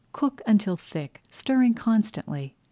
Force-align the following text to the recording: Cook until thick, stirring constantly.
Cook 0.13 0.41
until 0.47 0.77
thick, 0.77 1.21
stirring 1.29 1.75
constantly. 1.75 2.55